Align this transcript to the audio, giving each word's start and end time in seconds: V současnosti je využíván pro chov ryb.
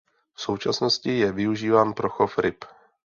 V 0.33 0.41
současnosti 0.41 1.19
je 1.19 1.31
využíván 1.31 1.93
pro 1.93 2.09
chov 2.09 2.37
ryb. 2.37 2.65